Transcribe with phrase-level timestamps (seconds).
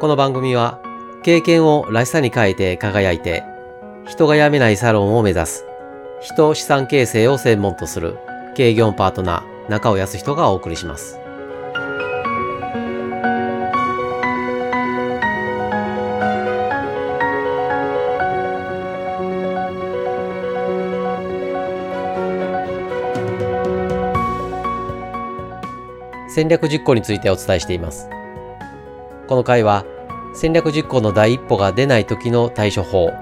[0.00, 0.80] この番組は
[1.24, 3.42] 経験をらしさに変えて輝いて
[4.06, 5.64] 人が辞めないサロンを目指す
[6.20, 8.16] 人資産形成を専門とする
[8.54, 11.18] 経業パートナー中尾康人がお送りします。
[26.28, 28.08] 戦略実行についてお伝えしています。
[29.28, 29.84] この回は
[30.32, 33.12] 戦略実行の第一歩が出ない時の対処法。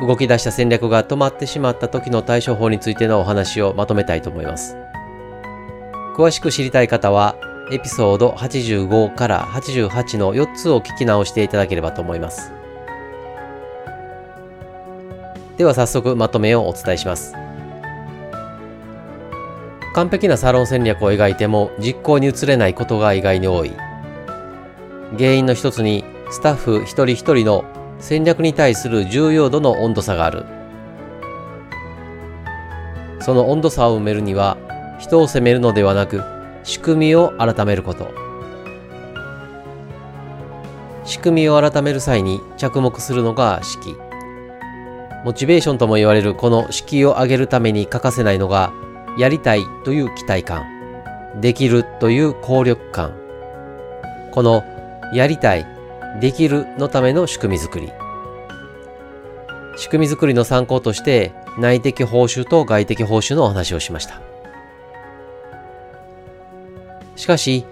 [0.00, 4.78] 動き出した戦略が止まってしまった時の対処法についてのお話をまとめたいと思います。
[6.16, 7.36] 詳しく知りたい方は
[7.70, 12.50] エピソード85から88の4つを聞き直していただければと思います。
[15.58, 17.34] では早速まとめをお伝えします。
[19.94, 23.89] 完璧なサロン戦略を描いても実行に移れないことが意外に多い。
[25.18, 27.64] 原因の一つにスタッフ一人一人の
[27.98, 30.44] 戦略に対する重要度の温度差がある。
[33.20, 34.56] その温度差を埋めるには
[34.98, 36.22] 人を責めるのではなく
[36.62, 38.12] 仕組みを改めること。
[41.04, 43.96] 仕組みを改める際に着目するのが式。
[45.24, 48.72] モチベーションとも言われるこの式を上げるために欠かせないのが
[49.18, 50.64] やりたいという期待感。
[51.40, 53.12] できるという効力感。
[54.32, 54.64] この
[55.12, 55.66] やりたい、
[56.20, 57.92] できるのための仕組みづくり。
[59.76, 64.20] 仕組みづくりの参考として内的報酬と外的報酬のお話をしました。
[67.16, 67.64] しかし、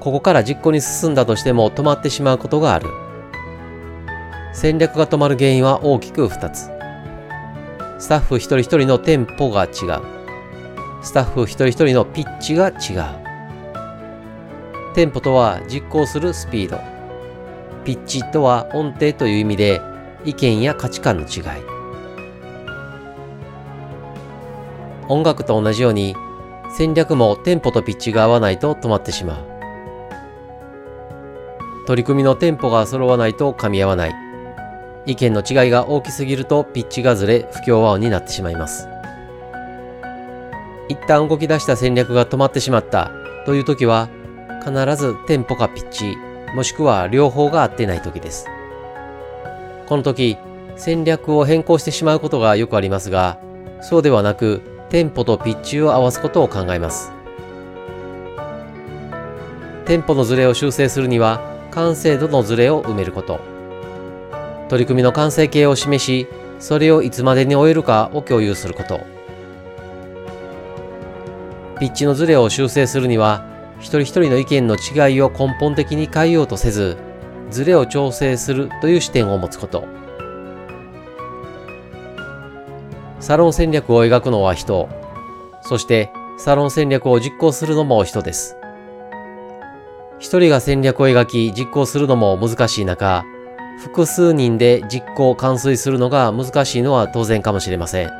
[0.00, 2.88] ここから実行に進んだとしても止まってしまうことがある。
[4.52, 6.70] 戦略が止まる原因は大きく2つ。
[7.98, 9.70] スタッフ一人一人のテンポが違う。
[11.02, 13.25] スタッフ一人一人のピッチが違う。
[14.96, 16.80] テンポとは実行するスピード。
[17.84, 19.82] ピッチとは音程という意味で
[20.24, 21.62] 意見や価値観の違い。
[25.08, 26.16] 音楽と同じように
[26.78, 29.44] 戦略もテンポとピッチが合わないと止まってしまう。
[31.86, 34.14] 取り組みのテンポが揃わないと噛み合わない。
[35.04, 38.88] 意見の違いが大きすぎるとピッチがずれ不協和音になってしまいます。
[40.88, 43.10] 一旦動き出した戦略が止まってしまった
[43.44, 44.08] という時は
[44.66, 46.16] 必ずテンポかピッチ、
[46.52, 48.48] もしくは両方が合ってない時です。
[49.86, 50.36] この時、
[50.74, 53.38] 戦略を変更してしまうことがよくありますが、
[53.80, 57.12] そうではなく、テンポとピッチを合わすことを考えます。
[59.84, 61.40] テンポのズレを修正するには、
[61.70, 63.38] 完成度のズレを埋めること。
[64.68, 66.26] 取り組みの完成形を示し、
[66.58, 69.00] それをいつまでに終えるかを共有すること。
[71.78, 76.96] ピッチのズレを修正するには、一人一人の意見の違いを根本的に変えようとせず、
[77.50, 79.84] ズレを調整するという視点を持つこと。
[83.20, 84.88] サロン戦略を描くのは人、
[85.62, 88.56] そしてサロン戦略を実行するのも人です。
[90.18, 93.24] 一人が戦略を描き実行するのも難しい中、
[93.82, 98.10] 複数人で実行完遂するのが難しいのは当然かもしれません。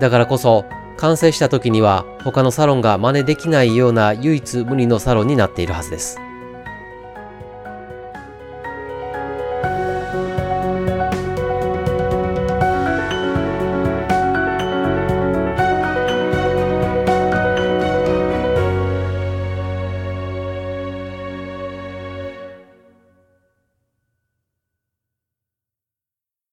[0.00, 0.66] だからこそ、
[0.96, 6.18] 完成した時には他のサロンが真似できないような唯一無二のサロンになっているはずです。